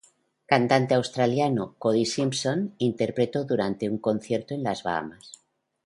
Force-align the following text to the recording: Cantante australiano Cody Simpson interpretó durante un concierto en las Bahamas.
Cantante 0.51 0.95
australiano 0.95 1.75
Cody 1.77 2.07
Simpson 2.07 2.73
interpretó 2.79 3.43
durante 3.43 3.87
un 3.87 3.99
concierto 3.99 4.55
en 4.55 4.63
las 4.63 4.81
Bahamas. 4.81 5.45